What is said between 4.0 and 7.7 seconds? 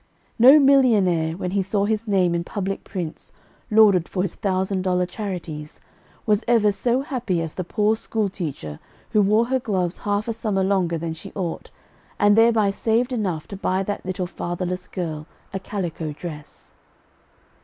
for his thousand dollar charities, was ever so happy as the